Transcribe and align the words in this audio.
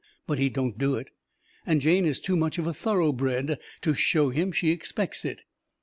But 0.25 0.39
he 0.39 0.49
don't 0.49 0.79
do 0.79 0.95
it. 0.95 1.09
And 1.63 1.79
Jane 1.79 2.07
is 2.07 2.19
too 2.19 2.35
much 2.35 2.57
of 2.57 2.65
a 2.65 2.73
thoroughbred 2.73 3.59
to 3.83 3.93
show 3.93 4.31
him 4.31 4.51
she 4.51 4.71
expects 4.71 5.23
it. 5.23 5.41